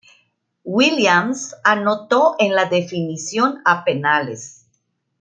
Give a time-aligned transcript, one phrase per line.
[0.63, 4.65] Williams anotó en la definición a penales.